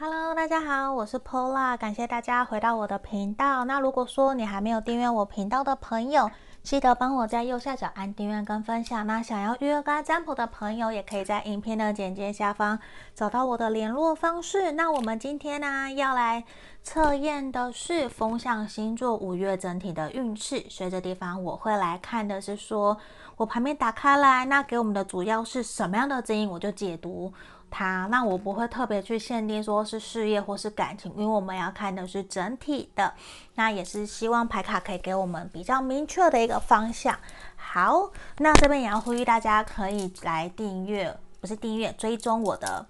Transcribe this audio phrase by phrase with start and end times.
[0.00, 3.64] Hello，大家好，我是 Pola，感谢大家回到我的频道。
[3.64, 6.30] 那如果说你还没有订阅我频道的朋友，
[6.62, 9.04] 记得帮我在右下角按订阅跟分享。
[9.08, 12.78] 那想要预约跟占卜的朋友，也可以在影片的简介下方
[13.12, 14.70] 找到我的联络方式。
[14.70, 16.44] 那我们今天呢，要来
[16.84, 20.64] 测验的是风象星座五月整体的运势。
[20.70, 22.96] 所以这地方我会来看的是说，
[23.36, 27.32] 我旁边打开来，那给我们的主要是什么样的指引，我就解读。
[27.70, 33.14] 它，那我不会特别去限定说是事业或是感情，因为我们要看的是整体的。
[33.54, 37.18] 那也是希望牌卡可以给我们比较明确的一个方向。
[37.56, 42.86] 好，那这边也要呼吁大家可以来订阅，不是订阅，追踪我的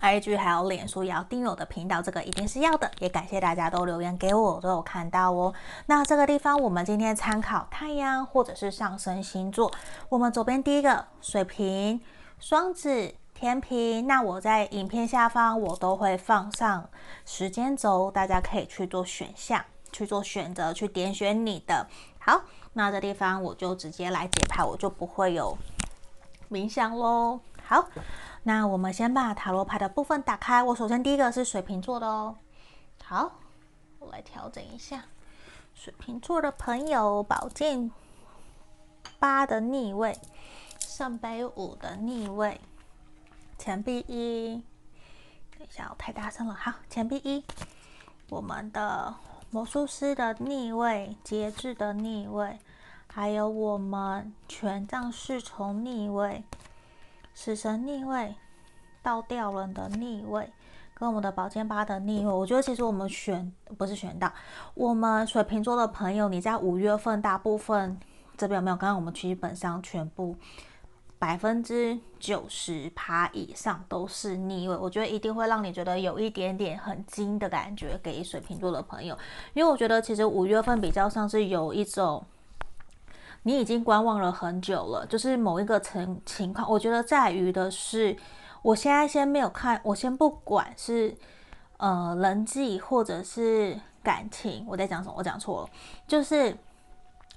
[0.00, 2.90] IG 还有脸书，也要订阅我的频道，这个一定是要的。
[2.98, 5.54] 也感谢大家都留言给我，我都有看到哦。
[5.86, 9.72] 那这个地方我们今天参考太阳或者是上升星座，
[10.08, 12.00] 我们左边第一个水瓶、
[12.38, 13.14] 双子。
[13.44, 16.88] 天平，那我在影片下方我都会放上
[17.26, 21.86] 时间轴，大家可以去做选项，去做选择，去点选你的。
[22.18, 22.40] 好，
[22.72, 25.58] 那这地方我就直接来解牌，我就不会有
[26.50, 27.38] 冥想喽。
[27.62, 27.86] 好，
[28.44, 30.62] 那我们先把塔罗牌的部分打开。
[30.62, 32.34] 我首先第一个是水瓶座的哦。
[33.04, 33.30] 好，
[33.98, 35.04] 我来调整一下，
[35.74, 37.90] 水瓶座的朋友，宝剑
[39.18, 40.18] 八的逆位，
[40.78, 42.58] 圣杯五的逆位。
[43.56, 44.62] 钱币一，
[45.56, 46.54] 等一下，我太大声了。
[46.54, 47.42] 好，钱币一，
[48.28, 49.14] 我们的
[49.50, 52.58] 魔术师的逆位，节制的逆位，
[53.06, 56.44] 还有我们权杖侍从逆位，
[57.32, 58.34] 死神逆位，
[59.02, 60.52] 倒吊人的逆位，
[60.92, 62.30] 跟我们的宝剑八的逆位。
[62.30, 64.30] 我觉得其实我们选不是选到
[64.74, 67.98] 我们水瓶座的朋友，你在五月份大部分
[68.36, 68.76] 这边有没有？
[68.76, 70.36] 刚刚我们基本上全部。
[71.24, 79.16] 百分之九十趴以上都是逆位，我觉得一定会让你觉得有一点点很惊的感觉，给水瓶座的朋友，
[79.54, 82.22] 因为我觉得其实五月份比较像是有一种
[83.44, 88.14] 你已经观望了很久了，就是某一个情情况，我觉得在于的是，
[88.60, 91.16] 我现在先没有看，我先不管是
[91.78, 95.14] 呃人际或者是感情，我在讲什么？
[95.16, 95.70] 我讲错了，
[96.06, 96.54] 就是。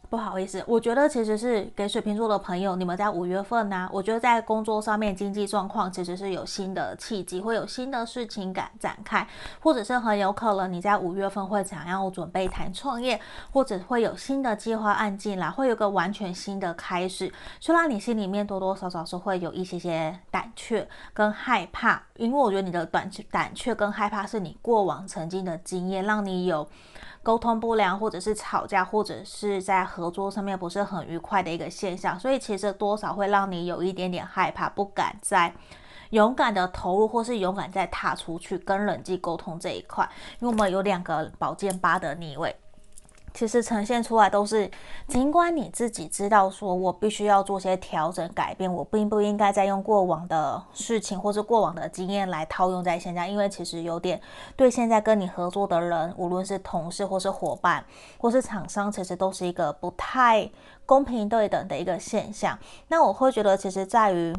[0.09, 9.28] 不好意思，我觉得其实是给水瓶座的朋友，你们在五月份呢、我觉得在工作上面经济状况其实是有新的契机，会有新的事情感展开，
[9.59, 13.19] 或者是很有可能你在五月份会想要准备谈创业，
[13.51, 17.29] 或者会有新的计划案进来，会有个完全新的开始。
[17.59, 26.66] 虽然你心里面多多少少是会有一些些胆怯跟害怕，因为我觉得你的胆胆怯跟害怕是你过往曾经的经验，让你有。
[27.27, 35.53] 沟通不良，或者是吵架，或者是在合作上面不是很愉快的一个现象，所以其实多少会让你有一点点害怕，不敢再
[36.11, 42.55] 勇敢的投入，或是勇敢再踏出去跟人际沟通这一块，因为我们有两个宝剑八的逆位。
[43.37, 44.67] 其实呈现出来都是，
[45.07, 54.19] 尽管你自己知道说，我必须要做些调整改变，我并不应该再用过往的事情或是过往的经验来套用在现在，因为其实有点
[54.55, 57.85] 对现在跟你合作的人，无论是同事或是伙伴
[58.17, 60.49] 或是厂商，其实都是一个不太
[60.87, 62.57] 公平对等的一个现象。
[62.87, 64.35] 那我会觉得，其实在于。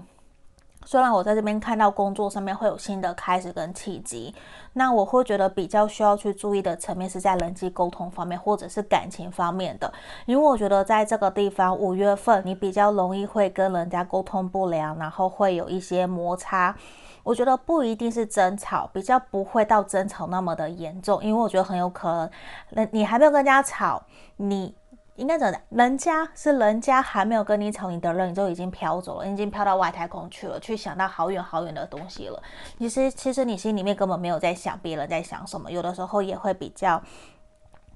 [0.84, 4.34] 虽然我在这边看到工作上面会有新的开始跟契机，
[4.72, 9.92] 那我会觉得比较需要去注意的层面是在人际沟通方面或者是感情方面的，
[10.24, 16.74] 因为我觉得在这个地方五月份你比较容易会跟人家沟通不良，然后会有一些摩擦。
[17.22, 22.30] 我觉得不一定是争吵，比较不会到争吵那么的严重，因为我觉得很有可能，
[22.70, 24.02] 那你还没有跟人家吵，
[24.36, 24.74] 你。
[25.18, 25.58] 应该怎么？
[25.70, 32.42] 人家是人家还没有跟你吵，你的人你就已经飘走了，你已经飘到外太空去了，去想到好远好远的东西了。
[32.78, 37.02] 其实，其实你心里面根本没有在想别人在想什么，有的时候也会比较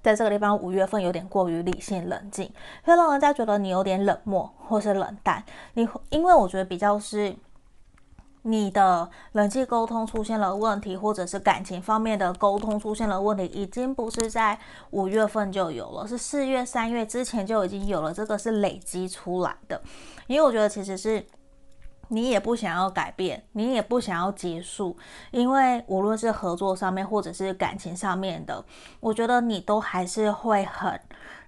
[0.03, 2.53] 在这个地方五月份有点过于理性冷静，
[2.83, 5.45] 会让人家觉得你有点冷漠或是冷淡。
[5.75, 7.35] 你因为我觉得比较是。
[8.43, 14.59] 你的人际沟通出现了问题，或者是感情方面的沟通出现了问题，已经不是在
[14.91, 18.13] 五月份就有了，是四月、三月之前就已经有了。
[18.13, 19.81] 这个是累积出来的，
[20.27, 21.25] 因为我觉得其实是
[22.09, 24.97] 你也不想要改变，你也不想要结束，
[25.31, 28.65] 因为无论是合作上面或者是感情上面的，
[28.99, 31.01] 我觉得你都还是会很。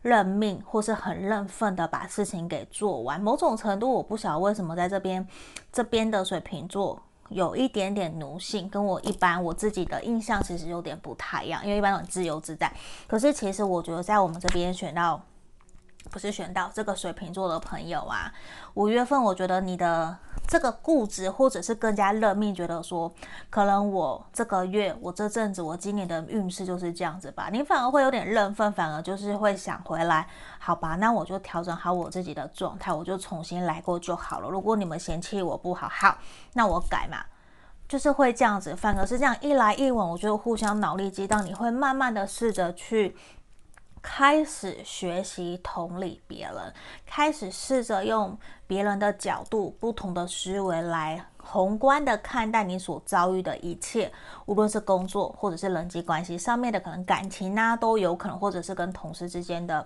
[0.05, 5.27] 认命或是很认份的把事情给做完，某种程度我不晓得为什么在这边
[5.73, 12.71] 这边的水瓶座有一点点奴性，跟我一般我自己的印象其实有点不太一样，因为一般都很自由自在。
[13.09, 15.19] 可是其实我觉得在我们这边选到
[16.11, 18.31] 不是选到这个水瓶座的朋友啊，
[18.75, 20.15] 五月份我觉得你的
[20.46, 23.12] 这个固执，或者是更加认命，觉得说
[23.50, 27.49] 可能我这个月、我这阵子、我今年的运势就是这样子吧。
[27.50, 34.49] 你反而会有点认分，反而就是会想回来，好吧，那我就调整好我自己的状态，我就重新来过就好了。
[34.49, 36.19] 如果你们嫌弃我不好，好，
[36.52, 37.25] 那我改嘛，
[37.88, 38.76] 就是会这样子。
[38.76, 43.17] 反而是这样一来一往，我觉得互相脑力激荡，你会慢慢的试着去。
[44.06, 46.73] 开始学习同理别人，
[47.06, 54.12] 开始试着用别人的角度、不同的思维来宏观的看待你所遭遇的一切，
[54.45, 59.85] 无论是工作或者是人际关系上面的可能感情啊，都有可能，或者是跟同事之间的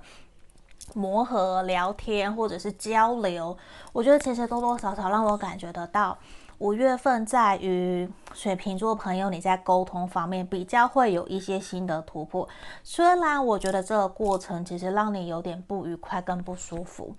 [0.95, 3.57] 磨合、聊天或者是交流，
[3.93, 6.19] 我觉得其实多多少少让我感觉得到。
[6.59, 12.49] 五月份在于水瓶座朋友，你在沟通方面比较会有一些新的突破。
[12.83, 17.15] 虽然我觉得这个过程其实让你有点不愉快跟不舒服，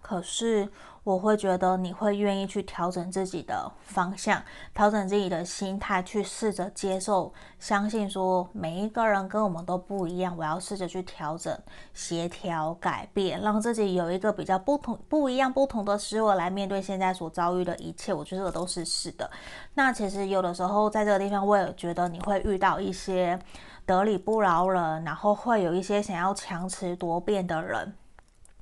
[0.00, 0.68] 可是。
[1.04, 4.42] 我会觉得你会愿意去调整自己的方向，
[4.72, 10.34] 调整自己的心态，去试着接受、相信说每一个人跟我们都不一样。
[10.34, 11.54] 我要试着去调整、
[11.92, 18.14] 协调、改变，让自己有一个比较不同、不一样、不同的思维来面对现在所遭遇的一切。
[18.14, 19.30] 我觉得这个都是是的。
[19.74, 23.38] 那其实有的时候在这个地方，我也觉得你会遇到一些
[23.84, 27.94] 得理不饶人，然后会有一些想要强词夺辩的人。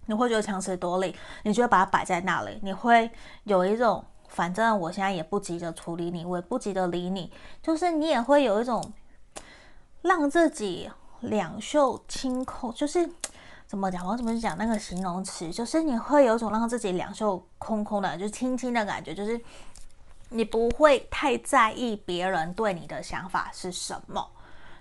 [0.06, 1.14] 你会觉得强词夺理，
[1.44, 3.10] 你就会把它摆在那里，你会
[3.44, 7.32] 有一种反正我现在也不急着处理你，我也不急着理你，
[7.62, 8.92] 就是你也会有一种
[10.02, 10.90] 让自己
[11.20, 13.08] 两袖清空，就是
[13.66, 14.06] 怎么讲？
[14.06, 15.50] 我怎么讲那个形容词？
[15.50, 19.40] 就是你会有一种让自己两袖空空的，就是轻轻的感觉，就是
[20.30, 24.26] 你不会太在意别人对你的想法是什么。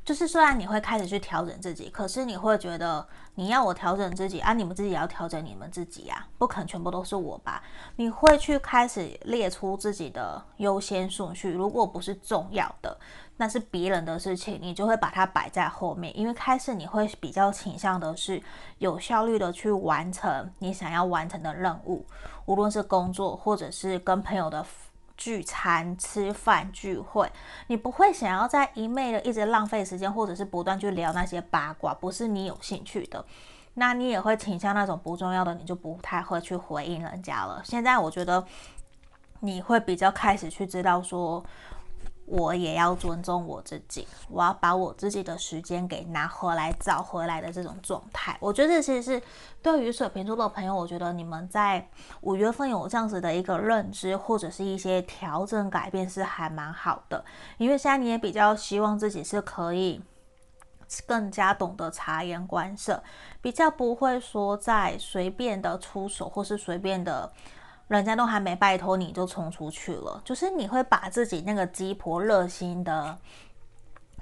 [0.04, 7.62] 就是虽然你会开始去调整自己，可是你会觉得你要我调整自己啊，你们自己也要调整你们自己呀，不可能全部都是我吧？
[7.98, 12.98] 你会去开始列出自己的优先顺序，如果不是重要的，
[13.38, 18.42] 那是别人的事情，你就会把它摆在后面，因为开始你会比较倾向的是
[18.80, 22.06] 有效率的去完成你想要完成的任务，
[22.48, 24.66] 无论是工作或者是跟朋友的。
[25.22, 27.32] 聚餐、吃饭、聚会，
[27.68, 33.24] 你不会想要在一昧的一直浪费时间，或者是不断去聊那些八卦，不是你有兴趣的，
[33.76, 37.62] 那你也会倾向那种不重要的，你就不太会去回应人家了。
[37.64, 38.44] 现在我觉得
[39.42, 41.46] 你会比较开始去知道说。
[42.32, 48.38] 我也要尊重我自己，我要把我自己的时间给拿回来、找回来的这种状态。
[48.40, 49.22] 我觉得这其实是
[49.62, 51.86] 对于水瓶座的朋友，我觉得你们在
[52.22, 57.22] 五月份有这样子的一个认知，或者是一些调整改变，是还蛮好的。
[57.58, 60.02] 因为现在你也比较希望自己是可以
[61.06, 63.04] 更加懂得察言观色，
[63.42, 67.30] 比较不会说在随便的出手，或是随便的。
[67.92, 73.18] 人家都还没拜托你就冲出去了，就是你会把自己那个鸡婆热心的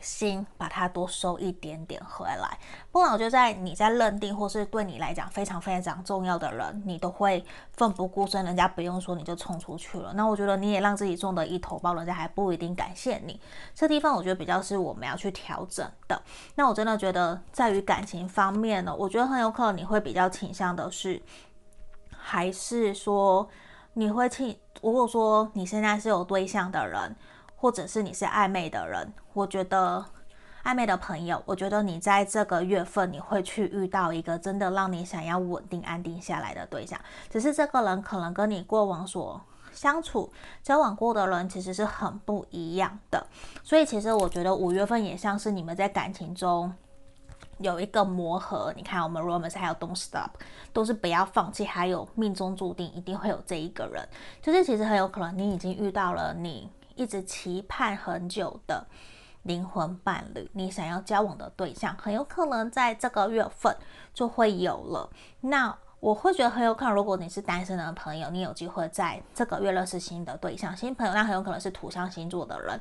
[0.01, 2.57] 心，把它多收一点点回来。
[2.91, 10.13] 不然我觉得在你在认定或是对你来讲非常非常重要的人，你都会奋不顾身，人家不用说你就冲出去了。
[10.15, 13.39] 那我觉得你也让自己中的一头包，人家还不一定感谢你。
[13.75, 16.19] 这地方我觉得比较是我们要去调整的。
[16.55, 21.21] 那我真的觉得在于感情方面呢，我觉得很有可能你会比较倾向的是。
[22.29, 23.49] 还是说
[23.93, 24.55] 你会去？
[24.83, 27.15] 如果说你现在是有对象的人，
[27.55, 30.05] 或者是你是暧昧的人，我觉得
[30.63, 36.99] 暧昧的朋友，我觉得你在这个月份你会去遇到一个真的让你想要稳定安定下来的对象。
[37.31, 39.41] 只是这个人可能跟你过往所
[39.73, 40.31] 相处
[40.61, 43.25] 交往过的人其实是很不一样的，
[43.63, 46.71] 所以其实我觉得五月份也像是你们在感情中。
[47.59, 50.31] 有一个磨合，你看我们 Romance 还有 Don't Stop，
[50.71, 54.07] 都是不要放弃，还有命中注定一定会有这一个人，
[54.41, 58.85] 就是其实很有可能你已经遇到了你一直期盼很久的
[59.43, 63.75] 灵魂伴侣，你想要交往的对象，很有可能在这个月份
[64.13, 65.09] 就会有了。
[65.41, 72.79] 那我会觉得很有可能，如果你是单身的朋友，你有机会在这个月认识新的对象，新朋友，那很有可能是土象星座的人，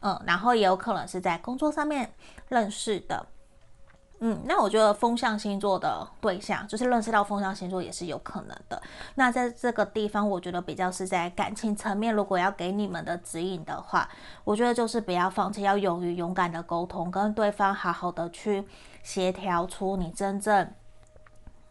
[0.00, 2.12] 嗯，然后也有可能是在工作上面
[2.48, 3.26] 认识的。
[4.22, 8.80] 嗯，那我觉得风象星座的对象，就是认识到风象星座也是有可能的。
[9.14, 14.06] 那在这个地方，我觉得比较是在感情层面，如果要给你们的指引的话，
[14.44, 18.62] 我觉得就是不要放弃，要勇于勇敢的沟通，跟对方好好的去
[19.02, 20.70] 协调出你真正。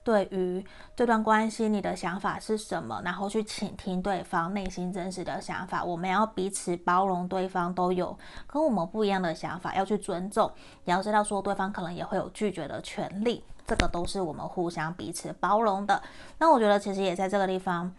[0.10, 3.00] 对于这段关系，你的想法是什么？
[3.06, 5.84] 然后去倾听对方内心真实的想法。
[5.84, 10.52] 我们要彼此包容，对方都有跟我们不一样的想法，要去尊重。
[10.86, 16.02] 也要知道说，对方可能也会有拒绝的权利，这个都是我们互相彼此包容的。
[16.40, 17.94] 那我觉得，其实也在这个地方，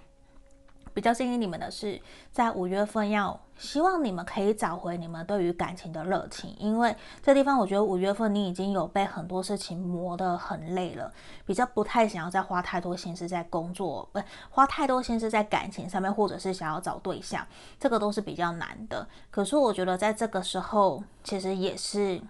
[0.93, 2.01] 比较建议你们的是，
[2.33, 11.13] 在五月份要希望你们可以找回你们对于感情的热情，因为这地方我觉得五月份你已经有被很多事情磨得很累了，
[11.45, 14.21] 比较不太想要再花太多心思在工作，不
[14.51, 17.47] 花太多心思在感情上面，或者是想要找对象，
[17.79, 19.07] 这个都是比较难的。
[19.31, 22.21] 可是我觉得在这个时候，其实也是，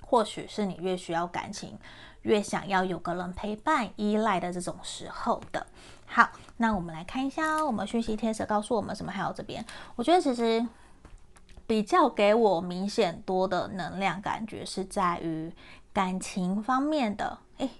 [0.00, 1.78] 或许是你越需要感情，
[2.22, 5.66] 越想要有个人陪伴、依赖的这种时候的。
[6.14, 6.28] 好，
[6.58, 9.10] 那我们来看一下，我们讯息贴纸告诉我们什么？
[9.10, 9.64] 还有这边，
[9.96, 10.62] 我觉得其实
[11.66, 15.50] 比较给我明显多的能量感觉是在于
[15.90, 17.38] 感情方面的。
[17.56, 17.70] 诶，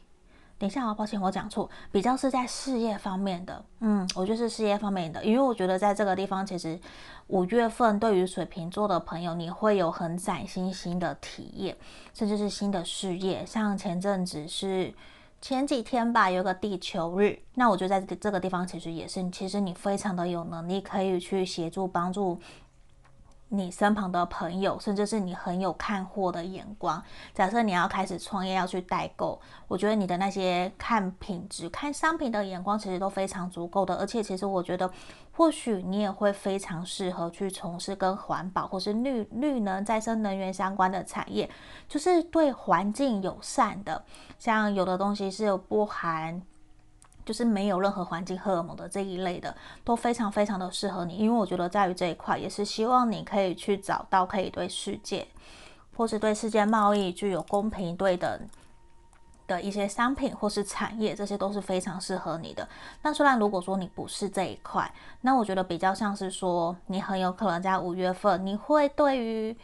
[0.56, 3.62] 等一下啊，抱歉，我讲错，比较是在事业方面的。
[3.80, 6.80] 嗯，我就是事业方面的，因为我觉得在这个地方，其实
[7.26, 11.76] 五月份对于水瓶座的朋友，你会有很崭新新的体验，
[12.14, 13.44] 甚至是新的事业。
[13.44, 14.94] 像前阵子是。
[15.42, 22.38] 前几天吧，有个地球日，那我就在这个地方其实也是，其实你非常的有能力，可以去协助帮助。
[23.54, 27.02] 你身旁的朋友，甚至是你很有看货的眼光。
[27.34, 33.94] 假设你要开始创业，要去代购，我觉得你的那些看品质、看商品的眼光，其实都非常足够的。
[33.96, 34.90] 而且，其实我觉得，
[35.32, 41.50] 或许你也会非常适合去从事跟环保或是绿绿能、再生能源相关的产业，
[41.86, 44.02] 就是对环境友善的。
[44.38, 46.40] 像有的东西是不含。
[47.24, 55.26] 就是没有任何环境荷尔蒙的这一类的，都非常非常的适合你，因为我觉得在于这一块，也是希望你可以去找到可以对世界，
[55.96, 58.48] 或是对世界贸易具有公平对等
[59.46, 62.68] 的一些商品或是产业，这些都是非常适合你的。
[63.02, 69.56] 那虽然如果说你不是这一块，那我觉得比较像是说，你很有可能在五月份，你会对于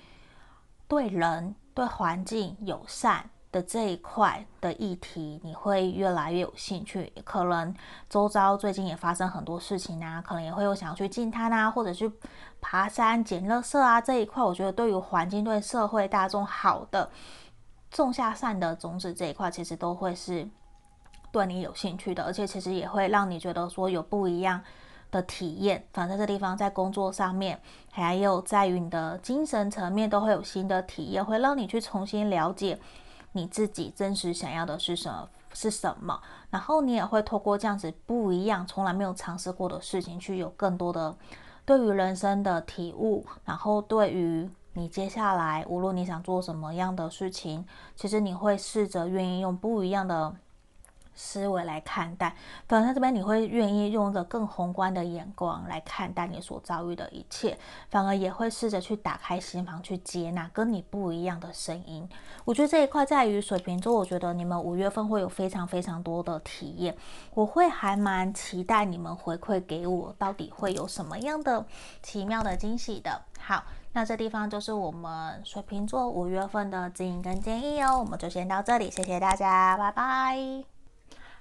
[0.86, 3.28] 对人对环境友善。
[3.50, 7.10] 的这一块的议题，你会越来越有兴趣。
[7.24, 7.74] 可能
[8.08, 12.10] 周遭最近也发生很多事情啊，可能也会有想要去进滩啊，或者去
[12.60, 14.44] 爬山捡垃圾啊这一块。
[14.44, 17.10] 我觉得对于环境、对社会大众好的，
[17.90, 20.46] 种下善的种子这一块，其实都会是
[21.32, 24.60] 对你有兴趣的，而且其实也会让你觉得说有不一样
[25.10, 25.86] 的体验。
[25.94, 27.58] 反正这地方在工作上面，
[27.90, 32.78] 还有在于你的精神层面，都会有新的体验，会让你去重新了解。
[33.32, 35.28] 你自己真实想要的是什么？
[35.54, 36.20] 是什么？
[36.50, 41.16] 然后你也会透过这样子不一样、从来没有尝试过的事情，去有更多的
[41.64, 43.24] 对于人生的体悟。
[43.44, 47.66] 然后对于你接下来，无论你想做什么样的事情，
[47.96, 50.36] 其实你会试着愿意用不一样的。
[51.20, 52.32] 思维来看待，
[52.68, 57.58] 反而在这边你会愿意用一个更宏观的眼光来看待你所遭遇的一切，
[57.90, 62.08] 反而也会试着去打开心房，去接纳跟你不一样的声音。
[62.44, 66.96] 我觉得这一块在于水瓶座，我觉得你们五月份会有非常非常多的体验，
[67.34, 71.66] 我会还蛮期待你们回馈给我，到底会有什么样的
[72.00, 73.22] 奇妙的惊喜的。
[73.40, 80.77] 好，那这地方就是我们水瓶座五月份的指引跟建议哦，我们就先到这里，谢谢大家，拜拜。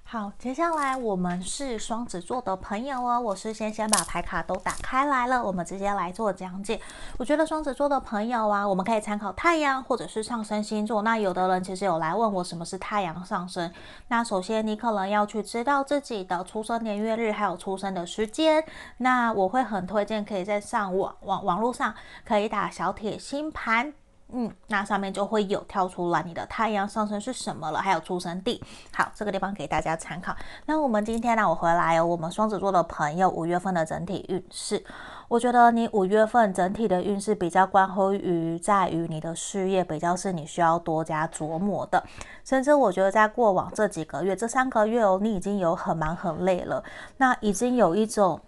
[0.10, 3.20] 好，接下来我们是双子座的朋友哦。
[3.20, 6.80] 我是先先把牌卡都打开来了，我们直接来做讲解。
[7.18, 11.02] 我觉得双子座的朋友啊，我们可以参考太阳或者是上升星座。
[11.02, 13.70] 那有的人其实有来问我什么是太阳上升。
[14.08, 18.64] 那首先你可能要去知道自己的出生年月日还有出生的时间。
[19.00, 21.94] 那我会很推荐可以在上网网网络上
[22.26, 23.94] 可以打小铁星盘。
[24.34, 28.62] 嗯，那上面就会有跳出来你的太阳上升是什么了，还有出生地。
[28.94, 30.36] 好，这个地方给大家参考。
[30.66, 34.84] 那我们今天呢，我回来有我们双子座的朋友五月份的整体运势。
[35.30, 42.04] 我觉得你五月份整体的运势比较关乎于在于你的事业，比较是你需要多加琢磨的。
[42.44, 46.84] 甚至我觉得在过往这几个月，这三个月哦，你已经有很忙很累了，
[47.16, 48.42] 那已经有一种。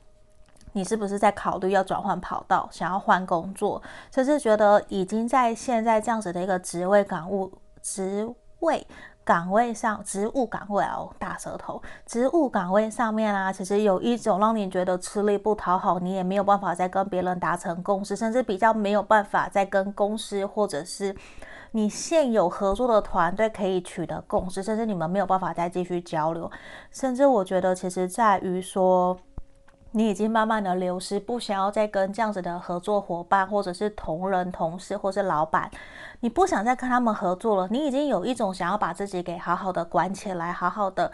[0.73, 3.81] 你是不是在考虑要转换跑道，想要换工作，
[4.13, 8.85] 甚至觉得已经在现在这样子的一个职位岗务、职位
[9.23, 21.15] 岗位上、职务岗位哦，大舌头，职务岗位上面啊，其实有一种让你觉得吃力不讨好，你也没有办法再跟别人达成共识，甚至比较没有办法再跟公司或者是
[21.71, 26.49] 你现有合作的团队可以取得共识，甚至你们没有办法再继续交流，
[26.91, 29.17] 甚至我觉得其实在于说。
[29.91, 35.69] 你已经慢慢的流失，不想要再跟这样子的合作伙伴，或者是同仁、同事，或是老板，
[36.19, 37.67] 你不想再跟他们合作了。
[37.71, 41.11] 你已经有一种想要把自己给好好的关起来，好好的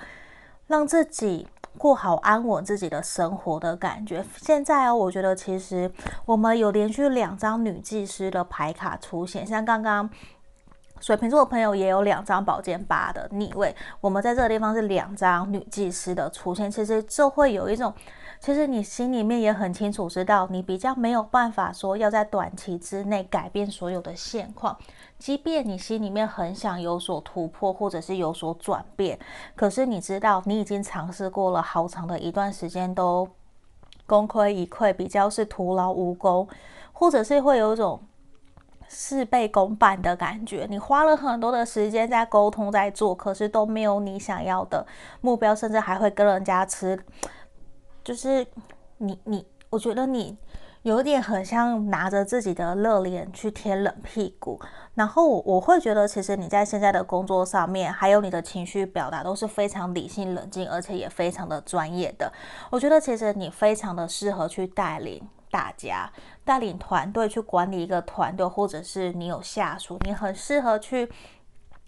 [0.67, 4.25] 让自己过好安稳自己的生活的感觉。
[4.35, 5.89] 现在哦，我觉得其实
[6.25, 10.09] 我们有连续两张女祭司的牌卡出现，像刚刚
[10.99, 17.93] 水瓶座的朋友也有两张宝剑八的逆位，我们在这个地方是两张女祭司的出现，其实就会有一种。
[18.39, 24.77] 其实你心里面也很清楚知道，你比较没有办法说要在短期之内改变所有的现况。
[25.17, 29.17] 即便你心里面很想有所突破，或者是有所转变，
[29.55, 33.27] 可是你知道，你已经尝试过了好长的一段时间，都
[34.05, 36.47] 功亏一篑，比较是徒劳无功，
[36.93, 38.01] 或者是会有一种
[38.87, 40.67] 事倍功半的感觉。
[40.69, 44.85] 你花了很多的时间在沟通，在做，可是都没有你想要的
[45.21, 46.99] 目标，甚至还会跟人家吃，
[48.05, 48.47] 就是
[48.99, 50.37] 你你，我觉得你。
[50.83, 54.61] 有点很像拿着自己的热脸去贴冷屁股，
[54.93, 62.31] 然后我我会觉得，其实你在现在的工作上面，还有你的情绪表达都是非常理性冷静，而且也非常的专业的。
[62.69, 65.19] 我觉得其实你非常的适合去带领
[65.49, 66.07] 大家，
[66.43, 71.09] 带领团队去管理一个团队，或者是你有下属，你很适合去。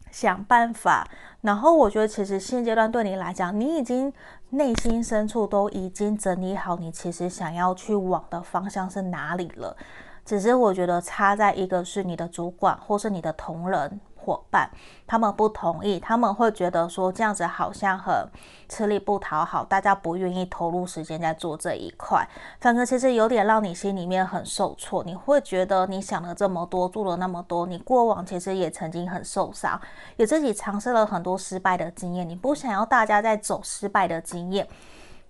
[0.09, 1.05] 想办法，
[1.41, 4.11] 然后我觉得其实现阶段对你来讲，你已经
[4.49, 9.75] 内心深处都已经整理好，你其实想要去往的方向是哪里了。
[10.23, 13.99] 只是我觉得差在一个是你的主管，或是你的同仁。
[14.27, 14.69] 伙伴，
[15.07, 18.13] 他们不同意，他们会觉得说这样子好像很
[18.67, 22.27] 吃力不讨好，大家不愿意投入时间在做这一块，
[22.59, 25.01] 反而其实有点让你心里面很受挫。
[25.05, 29.79] 你会觉得你想了这么多，做了那么多，你过往其实也曾经很受伤，
[30.17, 34.67] 也自己尝试了很多失败的经验，你不想要大家在走失败的经验，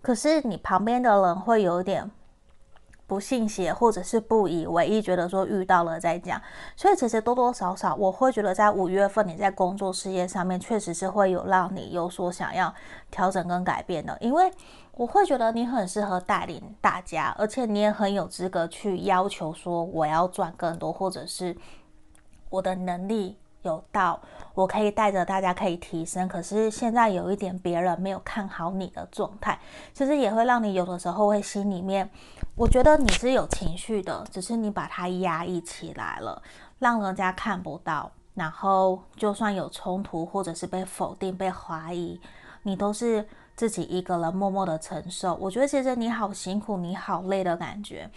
[0.01, 2.09] 可是你旁边的人会有一点。
[3.07, 6.39] 不信邪，或者是不以为意，觉得说遇到了再讲。
[6.75, 12.71] 所以其实多多少少，我会觉得在五月份你在工作事业上面，确实是会有让你有所想要
[13.09, 14.15] 调整跟改变的。
[14.19, 14.51] 因为
[14.91, 21.55] 我会觉得你很适合带领大家，而且你也很有资格去要求说我要赚更多，或者是
[22.49, 23.37] 我的能力。
[23.63, 24.17] 有到，
[24.53, 29.59] 我可以带着大家可以提升，可是现在有一点别人没有看好你的状态，
[29.93, 32.09] 其实也会让你有的时候会心里面，
[32.57, 36.41] 我觉得你是有情绪的，只是你把它压抑起来了，
[36.79, 42.19] 让人家看不到，然后就算有冲突或者是被否定、被怀疑，
[42.63, 43.23] 你都是
[43.55, 45.35] 自己一个人默默的承受。
[45.35, 48.09] 我觉得其实你好辛苦，你好累的感觉。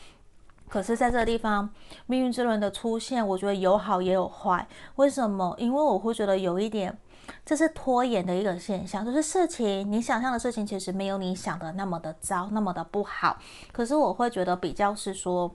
[0.70, 1.68] 可是，在这个地方，
[2.07, 4.66] 命运之轮的出现，我觉得有好也有坏。
[4.96, 5.55] 为什么？
[5.59, 6.96] 因为我会觉得有一点，
[7.45, 13.38] 这是拖延的一个现象，就是事情你想象的事情，其实没有你想的那么的糟，那么的不好。
[13.73, 15.55] 可是我会觉得比较是说。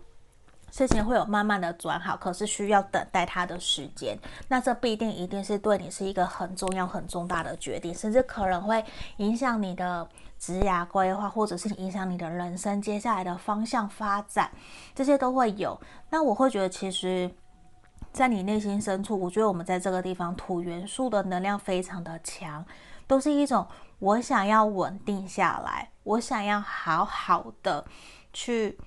[0.71, 4.17] 事情会有慢慢的转好，可是需要等待它的时间。
[4.49, 8.83] 那这不一定一定是对你是一个很重要、很重大的决定，甚至可能会
[9.17, 10.05] 影响你的
[10.37, 14.51] 职涯规划，或者是影响你的人生接下来的方向发展，
[14.93, 15.79] 这些都会有。
[16.09, 17.31] 那我会觉得，其实，
[18.15, 22.65] 在你内心深处，我觉得我们在这个地方土元素的能量非常的强，
[23.05, 23.67] 都是一种
[23.99, 27.85] 我想要稳定下来，我想要好好的
[28.31, 28.79] 去。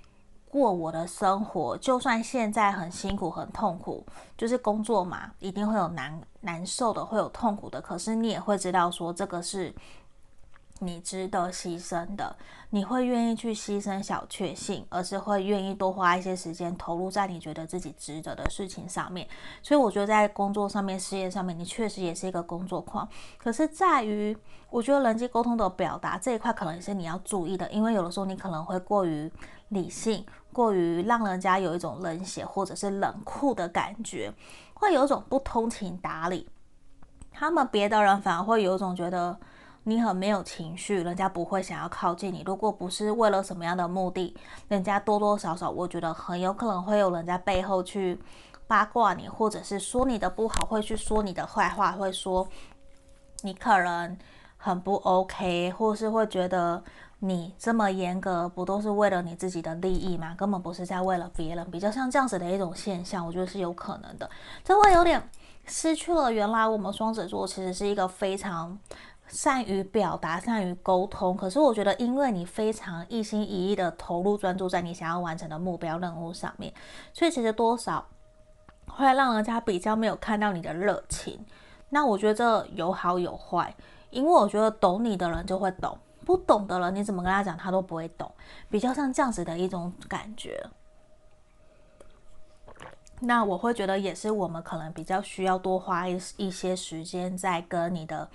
[0.51, 4.03] 过我的生活，就算现在很辛苦、很痛苦，
[4.35, 7.79] 就是工作嘛，一定会有难难受的，会有痛苦的。
[7.83, 9.71] 可是你也会知道，说这个是
[10.81, 12.37] 你值得牺牲的，
[12.71, 19.29] 你会愿意去牺牲小确幸，而是会愿意多花一些时间投入在你觉得自己值得的事情上面。
[19.63, 23.09] 所以我觉得在工作上面、事业上面，你确实也是一个工作狂。
[23.39, 24.37] 可是在于，
[24.71, 29.31] 我觉得人际沟通的表达这一块，可能也是你要注意的，因为有的时候你可能会过于
[29.69, 30.25] 理性。
[30.51, 34.33] 过于让人家有一种冷血或者是冷酷的感觉，
[34.75, 36.49] 会有一种不通情达理。
[37.31, 39.39] 他们别的人反而会有一种觉得
[39.89, 42.43] 你很没有情绪，人家不会想要靠近你。
[42.45, 44.37] 如果不是为了什么样的目的，
[44.69, 48.21] 人家多多少少我觉得很有可能会有人在背后去
[48.67, 52.47] 八卦你，或者是说你的不好，会去说你的坏话，会说
[53.41, 54.15] 你可能
[54.59, 56.83] 很不 OK，或是会觉得。
[57.21, 60.37] 你这么严格，不都是为了你自己的利益吗？
[60.39, 64.31] 根本不是在为了别人，比较像这样子的一种现象，我觉得是有可能的。
[64.63, 65.21] 这会有点
[65.67, 68.79] 失去了原来我们双子座其实是一个非常
[69.29, 71.37] 善于表达、善于沟通。
[71.37, 76.73] 可是我觉得，因为你非常一心一意的投入、专注在你想要完成的目标任务上面，
[77.13, 78.05] 所以其实多少
[78.87, 81.39] 会让人家比较没有看到你的热情。
[81.91, 83.75] 那我觉得这有好有坏，
[84.11, 85.97] 因为我觉得懂你的人就会懂。
[86.25, 88.31] 不懂的人，你怎么跟他讲，他都不会懂，
[88.69, 90.63] 比较像这样子的一种感觉。
[93.21, 98.29] 那我会觉得，也是我们可能比较需要多花一一些时间，在跟你的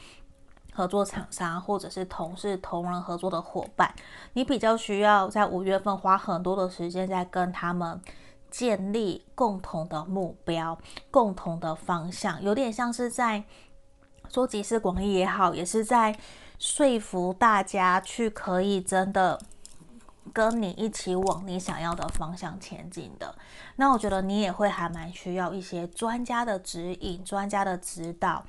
[0.74, 3.94] 合作厂商或者是同事、同仁合作的伙伴，
[4.34, 8.02] 你比较需要在五月份花很多的时间，在跟他们
[8.50, 10.78] 建立共同的目标、
[11.10, 13.44] 共同的方向，有点像是在
[14.30, 16.18] 说集思广益也好，也是在。
[16.60, 19.38] 说服大家去可以真的
[20.32, 23.36] 跟你一起往你想要的方向前进的。
[23.76, 28.46] 那我觉得你也会还蛮需要一些专家的指引、专家的指导。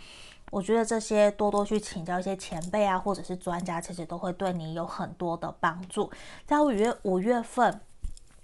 [0.50, 6.11] 我觉得这些多多去请教一些前辈啊，或者是专家，其实都会对你有很多的帮助。
[6.46, 7.80] 在五月五月份，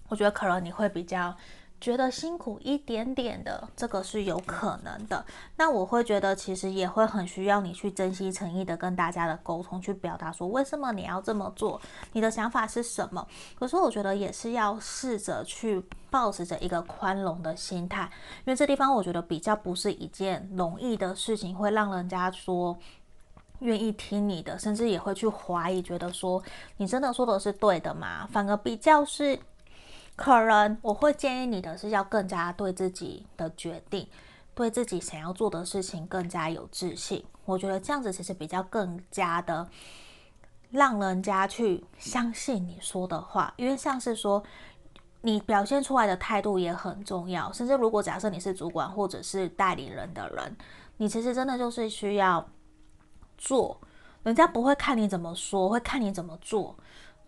[0.08, 1.36] 我觉得可能你会比较。
[1.80, 5.24] 觉得辛苦一点点的，这个是有可能的。
[5.56, 11.80] 那我会觉得，其实也会很需要你去真心诚意的跟大家的沟通，去表达说为什么你要这么做，
[12.12, 13.26] 你的想法是什么。
[13.58, 18.02] 可是我觉得也是要试着去抱持着一个宽容的心态，
[18.44, 22.78] 因为这地方我觉得比较不是一件容易的事情，会让人家说
[23.60, 26.42] 愿意听你的，甚至也会去怀疑，觉得说
[26.76, 28.28] 你真的说的是对的吗？
[28.30, 29.38] 反而比较是。
[30.20, 34.06] 可能我会建议你的是要更加对自己的决定，
[34.54, 37.24] 对自己想要做的事情更加有自信。
[37.46, 39.66] 我觉得这样子其实比较更加的
[40.70, 44.44] 让人家去相信你说的话，因为像是说
[45.22, 47.50] 你表现出来的态度也很重要。
[47.50, 50.54] 甚至如果假设你是主管或者是代理人的人，
[50.98, 52.46] 你其实真的就是需要
[53.38, 53.80] 做，
[54.22, 56.76] 人家不会看你怎么说，会看你怎么做。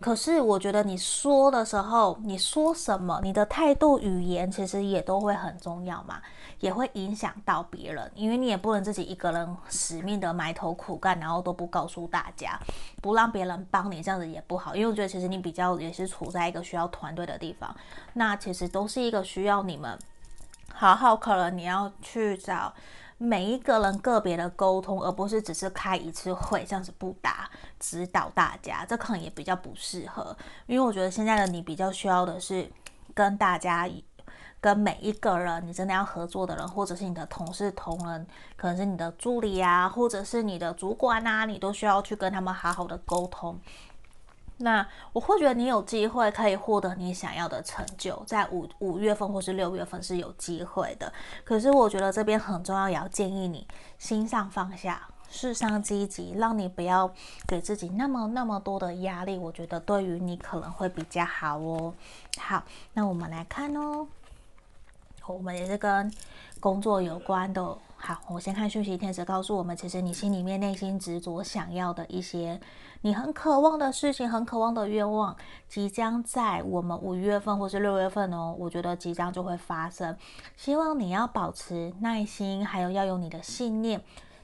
[0.03, 6.21] 可是我觉得你说的时候，你说什么，你的态度、语言其实也都会很重要嘛，
[6.59, 12.59] 也会影响到别人，因为你也不能自己一个人死命的埋头苦干，然后都不告诉大家，
[13.01, 14.75] 不让别人帮你，这样子也不好。
[14.75, 17.73] 因为我觉得其实你比较也是处在一个需要团队的地方，
[18.11, 19.97] 那其实都是一个需要你们
[20.73, 22.73] 好好，可能你要去找。
[23.23, 30.35] 每一个人个别的沟通，而不是只是开一次会这样子不打指导大家，这可能也比较不适合。
[30.65, 32.69] 因为我觉得现在的你比较需要的是
[33.13, 33.89] 跟大家，
[34.59, 43.57] 跟每一个人，你真的要合作的人，或者是你的同事、同仁，可能是你的助理啊，或者是你的主管啊，你都需要去跟他们好好的沟通。
[44.57, 51.11] 那我会觉得你有机会可以获得你想要的成就，在五五月份或是六月份是有机会的。
[51.43, 57.11] 可是我觉得这边很重要，也要建议你心上放下，事上积极，让你不要
[57.47, 59.37] 给自己那么那么多的压力。
[59.37, 61.93] 我觉得对于你可能会比较好哦。
[62.37, 62.63] 好，
[62.93, 64.07] 那我们来看哦，
[65.25, 66.13] 我们也是跟
[66.59, 67.77] 工作有关的。
[67.95, 72.59] 好，我先看讯息天使告诉我们，其实你心里面内心执着想要的一些，
[73.05, 75.35] 你很渴望的事情，很渴望的愿望，
[75.67, 80.17] 即将在我们五月份或是六月份哦，我觉得即将就会发生。
[80.55, 84.01] 希望你要保持耐心，还有要有你的信念，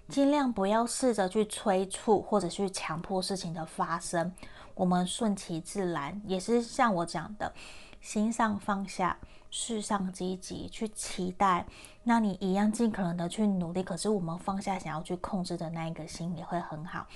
[0.10, 4.34] 尽量不要试着去催促或者去强迫事情的发生。
[4.76, 7.54] 我们顺其自然，也是像我讲的，
[8.02, 9.18] 心上放下。
[9.52, 11.66] 事上积极去期待，
[12.04, 13.82] 那你一样尽可能的去努力。
[13.82, 17.08] 可是我们放下想要去控制的那一个心也会很好。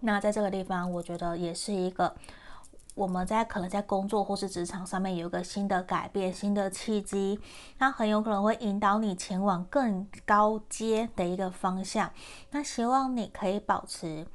[0.00, 2.14] 那在这个地方，我觉得也是一个
[2.94, 7.38] 我们在可能在工作或是职场上面有一个新的改变、新的契机，
[7.78, 12.10] 那很有可能会引导你前往更高阶的一个方向。
[12.50, 14.26] 那希望你可以保持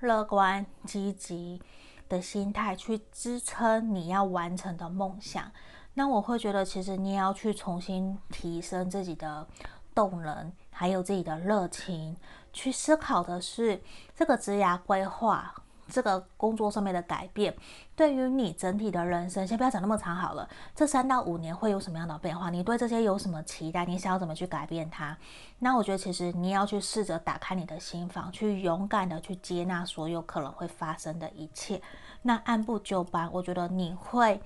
[0.00, 1.60] 乐观积极
[2.08, 5.50] 的心态去支撑你要完成的梦想。
[5.94, 9.46] 那我会觉得，其实你也要去重新提升自己的
[9.94, 12.16] 动能，还有自己的热情，
[12.52, 13.80] 去思考的是
[14.14, 15.54] 这个职涯规划，
[15.88, 17.56] 这个工作上面的改变，
[17.96, 20.48] 对于你整体的人生，先不要讲那么长好了。
[20.74, 22.50] 这三到五年会有什么样的变化？
[22.50, 23.84] 你对这些有什么期待？
[23.84, 25.16] 你想要怎么去改变它？
[25.60, 31.80] 那我觉得，其实你要去试着打开你的心房，去勇敢的去接纳所有可能会发生的一切。
[32.22, 34.40] 那按部就班，我觉得你会。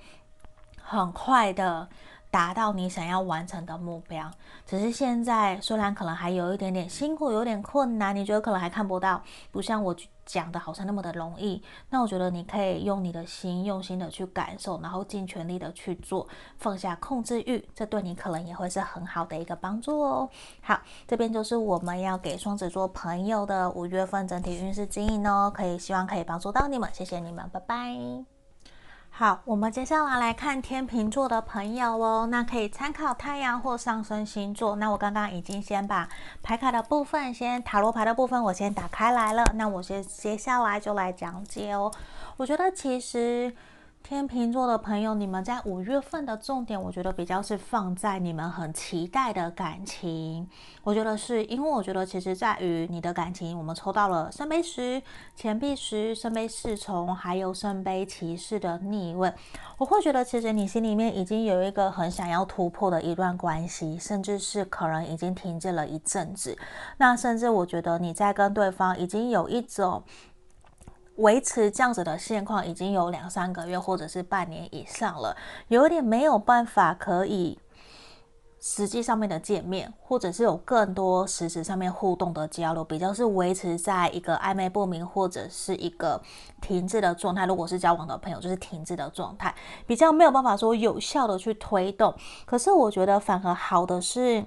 [0.85, 1.87] 很快的
[2.33, 4.27] 达到你想要完成的目标，
[4.65, 11.61] 只是现在虽然可能还有一点点辛苦，有点困难，你觉得可能还看不到，不像我讲的好像那么的容易。
[11.91, 20.27] 那我觉得你可以用你的心，用心的去感受，然后尽全力的去做，放下控制欲，这对你可能也会是很好的一个帮助哦。
[20.63, 28.32] 好，这边就是我们要给双子座朋友的五月份整体运势指引哦，可以希望可以帮助到你们，谢谢你们，拜拜。
[29.15, 34.75] 好，我们接下来来看天秤座的朋友哦，那可以参考太阳或上升星座。
[34.77, 36.09] 那我刚刚已经先把
[36.41, 39.43] 牌卡的部分，先塔罗牌的部分，我先打开来了。
[39.53, 41.91] 那我先接下来就来讲解哦。
[42.37, 43.55] 我觉得其实。
[44.03, 50.45] 天秤座的朋友，你们在五月份的重点，我觉得比较是放在你们很期待的感情。
[50.83, 55.01] 我觉得是因为我觉得，其实在于你的感情，我们抽到了圣杯十、
[55.37, 59.33] 钱币十、圣杯侍从，还有圣杯骑士的逆位。
[59.77, 66.57] 我会觉得，其实你心里面已经有一个很想要突破的一段关系，甚至是可能已经停滞了一阵子。
[66.97, 70.03] 那甚至我觉得你在跟对方已经有一种。
[71.17, 75.35] 维持这样子的现况已经有两三个月或者是半年以上了，
[75.67, 77.59] 有点没有办法可以。
[78.65, 86.21] 实际上面的见面，或者是有更多实质上面互动的交流，比较是维持在一个暧昧不明或者是一个
[86.61, 87.45] 停滞的状态。
[87.45, 89.53] 如果是交往的朋友，就是停滞的状态，
[89.85, 92.15] 比较没有办法说有效的去推动。
[92.45, 94.45] 可是我觉得反而好的是，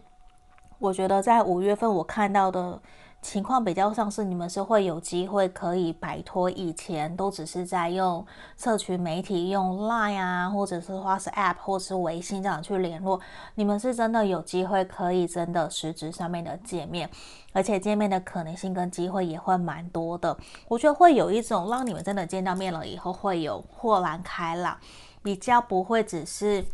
[0.79, 2.81] 我觉得在五月份我看到的。
[3.27, 8.25] 情况比较像是你们是会有机会可以摆脱以前都只是在用
[8.57, 13.21] 社群媒体、用 Line 啊，或者是 WhatsApp 或者是微信这样去联络。
[13.57, 17.11] 你们是真的有机会可以真的实质上面的见面，
[17.53, 20.37] 而且见面的可能性跟机会也会蛮多的。
[20.69, 24.79] 我觉得会有一种让你们真的见到面了以后会有豁然开朗，
[25.25, 26.65] 比较不会只是。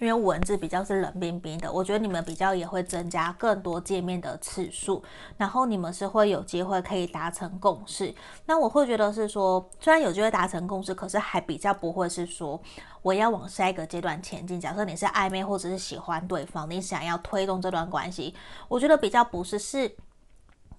[0.00, 5.04] 因为文字比较是冷冰冰的，我觉得你们比较也会增加更多见面的次数，
[5.36, 8.14] 然后你们是会有机会可以达成共识。
[8.46, 12.58] 那我会觉得是说，虽然有机会达成共识，可是还比较不会是说
[13.02, 14.58] 我要往下一个阶段前进。
[14.58, 18.34] 假设你是暧昧或者是喜欢对方，你想要推动这段关系，
[18.68, 19.94] 我觉得比较不是，是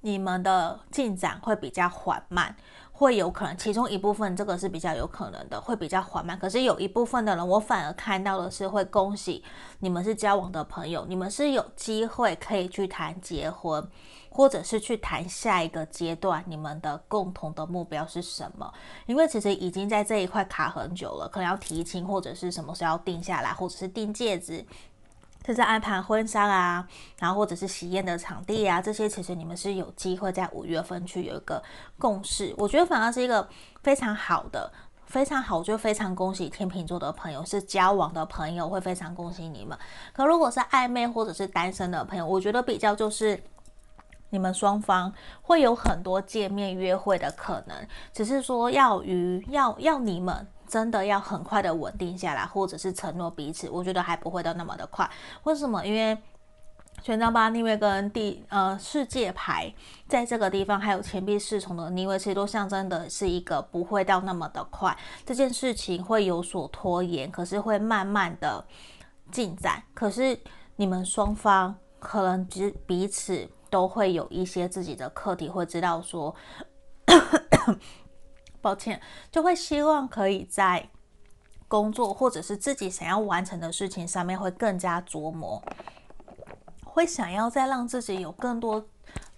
[0.01, 2.55] 你们的进展会比较缓慢。
[3.01, 6.37] 会有可能，其中一部分这个是比较有可能的，会比较缓慢。
[6.37, 9.43] 可是有一部分的人，我反而看到的是会恭喜
[9.79, 13.83] 你们是交往的朋友，你们是有机会可以去谈结婚，
[14.29, 18.71] 或者是去谈下一个阶段，你们的共同的目标是什么？
[19.07, 24.63] 因为其实已经在这一块卡很久了，可能要提亲，或者是什么时候要定下来，或者是订戒指。
[25.43, 26.87] 就是安排婚纱啊，
[27.19, 31.61] 然后或者是喜宴的场地啊，这些其实你们是有机会在五月份去有一个
[31.97, 32.53] 共识。
[32.57, 33.47] 我觉得反而是一个
[33.81, 34.71] 非常好的，
[35.05, 39.75] 非常好，就非常恭喜天秤座的朋友，是交往的朋友会非常恭喜你们。
[40.13, 43.43] 可如果是暧昧或者是单身的朋友，我觉得比较就是
[44.29, 47.75] 你们双方会有很多见面约会的可能，
[48.13, 50.47] 只是说要与要要你们。
[50.71, 55.11] 真的要很快的稳定下来，或者是承诺彼此，我觉得还不会到那么的快。
[55.43, 55.85] 为什么？
[55.85, 56.17] 因为
[57.01, 59.73] 权杖八逆位跟第呃世界牌
[60.07, 68.63] 在这个地方，还有钱币侍从的逆位，其实都象征的是一个不会到那么的快，这件事情会有所拖延，可是会慢慢的
[69.29, 69.83] 进展。
[69.93, 70.39] 可是
[70.77, 76.33] 你们双方可能只彼此都会有一些自己的课题，会知道说。
[78.61, 80.87] 抱歉，就会希望可以在
[81.67, 85.61] 工作或者是自己想要完成的事情上面会更加琢磨，
[86.83, 88.85] 会想要再让自己有更多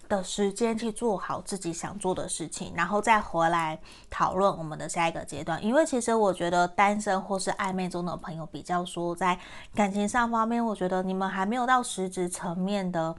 [0.08, 5.64] 的时间去做好自己想做的事情，然后再回来讨论我们的下一个阶段。
[5.64, 9.38] 因为其实我觉得单身或是暧昧中的朋友比较说在
[9.74, 13.14] 感情上方面，我觉得你们还没有到实质层面的。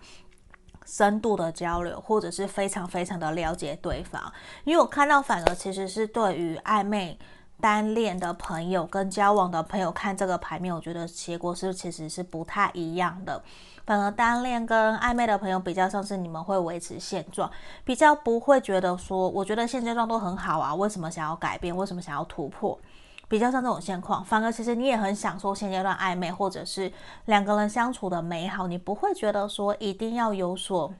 [0.86, 4.32] 深度的交流，或者是非常非常的了解对方，
[4.63, 7.17] 因为我看到反而其实是对于暧昧
[7.60, 13.41] 单恋的朋友跟交往的朋友看这个牌面，我觉得结果是其实是不太一样的。
[13.86, 17.50] 反而单恋跟暧昧的朋友比较像是你们会维持现状，
[17.84, 21.76] 比较不会觉得说，我觉得现阶段都很好啊，为什么想要改变？
[21.76, 22.78] 为什么想要突破？
[23.28, 26.92] 比较像这种现况，反而其实你也很享受现阶段暧昧或者是
[27.26, 30.94] 两个人相处的美好，你不会觉得说一定要有所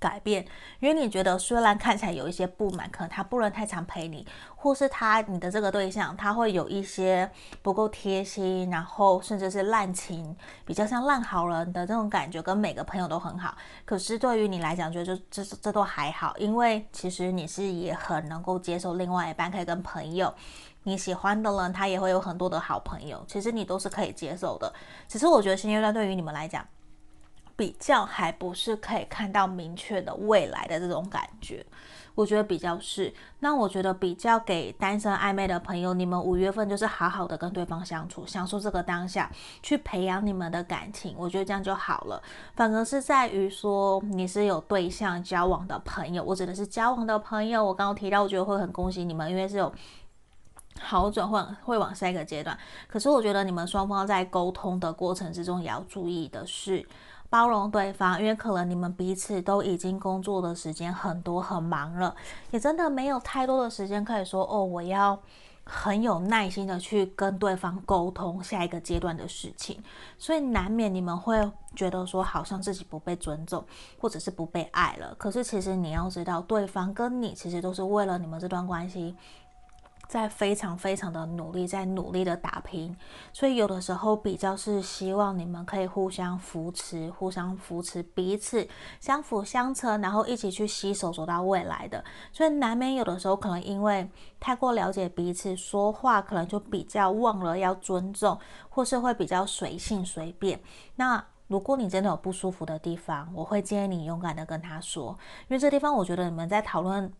[0.00, 0.44] 改变，
[0.80, 7.30] 因为你觉得虽然看起来有一些不满，可能他不能太常陪你，或是他你的这个对象他会有一些
[7.62, 13.54] 不够贴心，然后甚至是滥情，比较像烂好人的这种感觉，跟每个朋友都很好。
[13.84, 20.34] 可是对于你来讲，觉得这这这都还好，因为其实你是也很能够接受另外一半可以跟朋友。
[20.84, 24.72] 你喜欢的人，他也会有很多的好朋友，其实你都是可以接受的。
[25.08, 26.66] 只是我觉得现阶段对于你们来讲，
[27.54, 31.64] 比较还不是可以看到明确的未来的这种感觉。
[32.14, 39.30] 我觉得比较是，那我觉得比较给单身暧昧的朋友，你们五月份就是好好的跟对方相处，享受这个当下，
[39.62, 42.22] 去培养你们的感情，我觉得这样就好了。
[42.54, 49.72] 反而是在于说你是有对象交往的朋友，我指的是交往的朋友，我刚刚提到，我觉得会很恭喜你们，因为是有。
[50.80, 52.56] 好转会会往下一个阶段，
[52.88, 56.84] 可是我觉得你们双方在沟通的过程之中也要注意的是
[57.30, 62.14] 包容对方，因为可能你们彼此都已经工作的时间很多很忙了，
[62.50, 65.18] 也真的没有太多的时间可以说哦，我要
[65.64, 69.82] 很有耐心的去跟对方沟通下一个阶段的事情，
[70.18, 73.64] 所以难免你们会觉得说好像自己不被尊重，
[73.98, 75.14] 或者是不被爱了。
[75.16, 79.14] 可是其实你要知道，对方跟你其实都是为了你们这段关系。
[80.12, 82.94] 在非常非常的努力，在努力的打拼，
[83.32, 88.68] 所以有的时候比较是希望你们可以互相扶持，互相扶持彼此，
[89.00, 92.04] 相辅相成，然后一起去携手走到未来的。
[92.30, 94.06] 所以难免有的时候可能因为
[94.38, 100.60] 太过了解彼此，说话可能就比较忘了要尊重，或是会比较随性随便。
[100.96, 105.16] 那如果你真的有不舒服的地方，我会建议你勇敢的跟他说，
[105.48, 107.10] 因为这地方我觉得你们在讨论。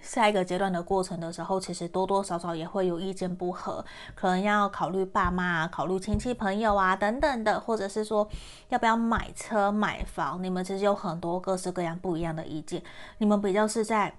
[0.00, 3.84] 下一个阶段的过程的时候，其实多多少少也会有意见不合，
[4.14, 8.26] 可能要考虑爸妈，考虑亲戚朋友啊等等的，或者是说
[8.68, 12.82] 要不要买车买房，你们其实有很多各式各样不一样的意见。
[13.18, 14.14] 你们比较是在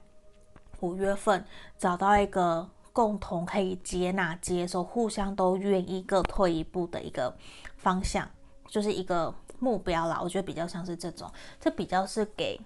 [0.81, 1.43] 五月份
[1.77, 7.35] 找到一个共同可以接纳、接受、互相都愿意各退一步的一个
[7.77, 8.27] 方向，
[8.67, 10.19] 就是一个目标啦。
[10.21, 12.59] 我觉得比较像是这种，这比较是给。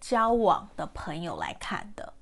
[0.00, 2.12] 交往的朋友来看的。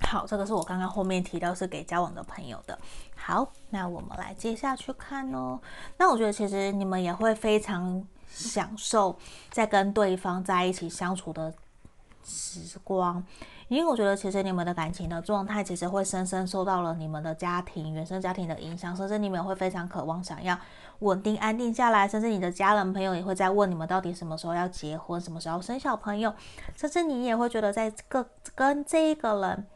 [0.00, 2.78] 好，这个是我刚刚后面提到是给交往的朋友的。
[3.16, 5.58] 好，那我们来接下去看哦。
[5.96, 9.18] 那我觉得其实你们也会非常享受
[9.50, 11.52] 在跟对方在一起相处的
[12.22, 13.24] 时光。
[13.68, 20.58] 因为我觉得，其实你们的感情的状态，其实会深深受到了你们的家庭、原生家庭的影响，甚至你们会非常渴望想要
[21.00, 26.32] 稳定、安定下来，甚至你的家人朋友也会在问你们到底什么时候要结婚，什么时候生小朋友，
[26.76, 29.66] 甚至你也会觉得，在这个跟这一个人。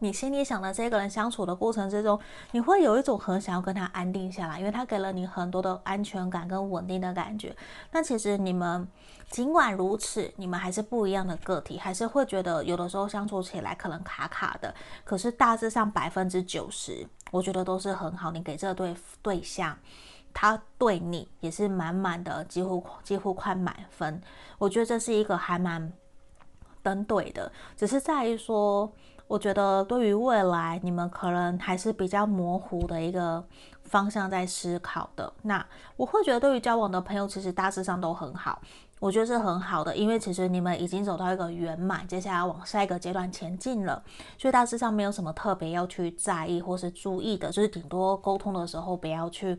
[0.00, 2.16] 你心里想的这个人相处的过程之中，
[2.52, 7.52] 你会有一种很想要跟他安定下来，因为他给了你很多的安全感跟稳定的感觉。
[7.90, 8.86] 那其实你们
[9.30, 14.74] 尽管如此，你们还是不一样的个体，还是会觉得有的时候相处起来可能卡卡的。
[15.04, 18.30] 可是大致上百分之九十，我觉得都是很好。
[18.30, 19.76] 你给这对对象，
[20.32, 24.20] 他对你也是满满的，几乎几乎快满分。
[24.58, 25.92] 我觉得这是一个还蛮
[26.82, 28.90] 登对的，只是在于说。
[29.28, 33.44] 我觉得对于未来，你们可能还是比较模糊的一个
[33.88, 35.32] 方向在思考的。
[35.42, 35.64] 那
[35.96, 38.60] 我会觉得，对于交往的朋友，其实大致上都很好，
[39.00, 44.02] 我觉得是很好的，因为其实你们已经走到一个圆满，接下来往下一个阶段前进了，
[44.36, 49.58] 所以大致上没有什么特别要去在意或是注意的，就是顶多沟通的时候不要去。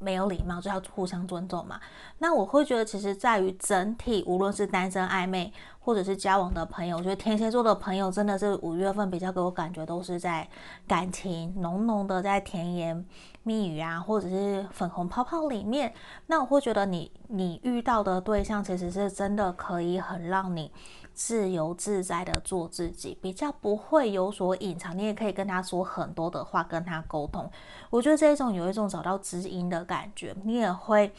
[0.00, 1.80] 没有礼貌就要互相尊重嘛。
[2.18, 10.48] 那我会觉得，其实在于整体，无论是单身暧昧或者是交往的朋友，我觉得天蝎座的朋友真的是五月份比较给我感觉都是在
[10.88, 13.06] 感情浓浓的在甜言
[13.42, 15.92] 蜜语啊，或者是粉红泡泡里面。
[16.26, 20.72] 那我会觉得你你遇到的对象其实是真的可以很让你。
[21.14, 24.96] 自由自在的做自己，比较不会有所隐藏。
[24.96, 27.50] 你也可以跟他说很多的话，跟他沟通。
[27.90, 31.12] 我觉得这一种有一种找到知音的感觉，你也会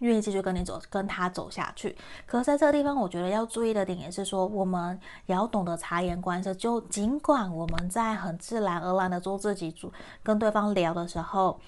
[0.00, 1.96] 愿意继续跟你走，跟他走下去。
[2.26, 6.52] 可是在这个地方，我觉得要注意的点也是说，我们也要懂得察言观色。
[6.52, 11.60] 就尽管我们在很自然而然的做自己，主跟对方聊的时候，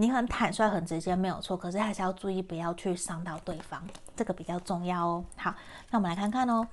[0.00, 1.54] 你很坦率、很直接，没有错。
[1.54, 3.82] 可是还是要注意，不要去伤到对方，
[4.16, 5.24] 这个比较重要哦。
[5.36, 5.54] 好，
[5.90, 6.66] 那我们来看看哦。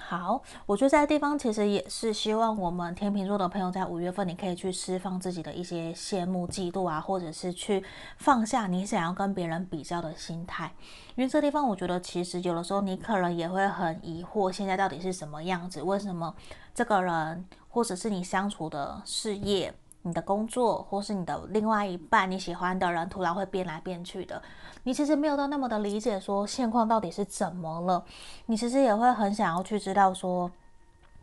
[0.00, 7.84] 好，我觉得这个地方其实也是希望我们天秤座的朋友在五月份，你可以去释放自己的一些羡慕、嫉妒啊，或者是去
[8.16, 10.72] 放下你想要跟别人比较的心态。
[11.14, 15.82] 因为这地方，我觉得其实有的时候你可能也会很疑惑，现在到底是什么样子？
[15.82, 16.34] 为什么
[16.74, 19.72] 这个人，或者是你相处的事业？
[20.02, 24.42] 你的工作，或是你的另外一半，你喜欢的人，突然会变来变去的，
[24.84, 28.04] 你其实没有到那么的理解，说现况到底是怎么了？
[28.46, 30.50] 你其实也会很想要去知道说。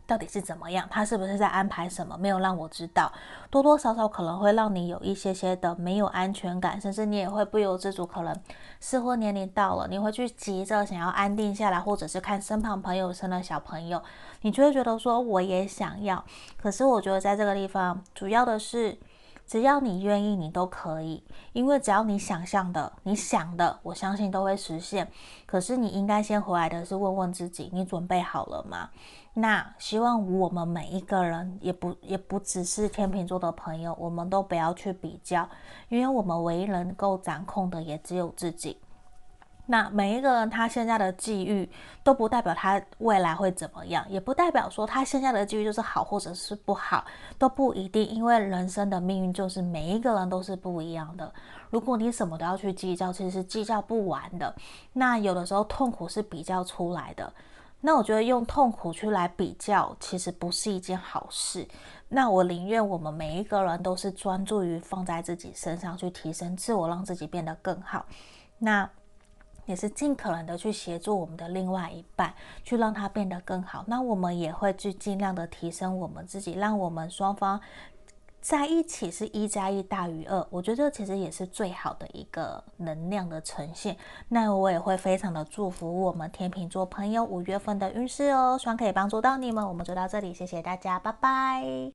[0.08, 0.88] 到底是怎么样？
[0.90, 2.16] 他是不是在安排什么？
[2.16, 3.12] 没有让我知道，
[3.50, 8.34] 多多少少可能会让你有一些些的没有安全感，甚至你也会不由自主，可能
[8.80, 14.02] 适婚年龄到了，你会去急着想要安定下来，或者是看身旁朋友生了小朋友，
[14.42, 16.24] 你就会觉得说我也想要。
[16.56, 18.98] 可是我觉得在这个地方，主要的是。
[19.46, 21.24] 只要你愿意，你都可以，
[21.54, 25.10] 因为只要你想象的、你想的，我相信都会实现。
[25.46, 28.90] 可是你应该先回来的是问问自己，你准备好了吗？
[29.32, 35.48] 那希望我们每一个人，也不也不只是天秤座的朋友，我们都不要去比较，
[35.88, 38.76] 因为我们唯一能够掌控的也只有自己。
[39.70, 41.70] 那每一个人他现在的际遇
[42.02, 47.04] 都不代表他未来会怎么样，也不代表说他现在的际遇就是好或者是不好，
[47.36, 48.08] 都不一定。
[48.08, 51.30] 因为人生的命运就是每一个人都是不一样的。
[51.68, 54.54] 如果你什么都要去计较，其实是计较不完的。
[54.94, 57.30] 那有的时候痛苦是比较出来的。
[57.82, 61.68] 那我觉得用痛苦去来比较，其实不是一件好事。
[62.08, 68.06] 那我宁愿我们每一个人都是专注于放在自己身上去提升自我，让自己变得更好。
[68.56, 68.88] 那。
[69.68, 73.84] 也是尽可能的去协助我们的另外一半，去让他变得更好。
[73.86, 77.60] 那我们也会去尽量的提升我们自己，让我们双方
[78.40, 80.46] 在一起是一加一大于二。
[80.48, 83.96] 我觉得这其实也是最好的一个能量的呈现。
[84.28, 89.68] 那我也会非常的祝福我们天秤座朋友五月份的运势哦，希望可以帮助到你们。
[89.68, 91.86] 我们就到这里，谢谢大家，拜拜。